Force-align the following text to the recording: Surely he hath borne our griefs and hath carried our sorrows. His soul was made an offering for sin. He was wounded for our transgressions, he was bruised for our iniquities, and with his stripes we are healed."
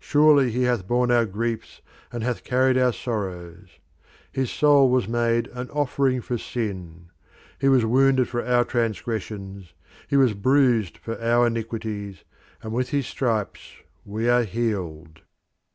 Surely 0.00 0.50
he 0.50 0.64
hath 0.64 0.86
borne 0.86 1.10
our 1.10 1.24
griefs 1.24 1.80
and 2.12 2.22
hath 2.22 2.44
carried 2.44 2.76
our 2.76 2.92
sorrows. 2.92 3.78
His 4.30 4.50
soul 4.50 4.90
was 4.90 5.08
made 5.08 5.46
an 5.54 5.70
offering 5.70 6.20
for 6.20 6.36
sin. 6.36 7.06
He 7.58 7.70
was 7.70 7.86
wounded 7.86 8.28
for 8.28 8.44
our 8.46 8.66
transgressions, 8.66 9.72
he 10.08 10.18
was 10.18 10.34
bruised 10.34 10.98
for 10.98 11.18
our 11.22 11.46
iniquities, 11.46 12.22
and 12.62 12.74
with 12.74 12.90
his 12.90 13.06
stripes 13.06 13.76
we 14.04 14.28
are 14.28 14.42
healed." 14.44 15.22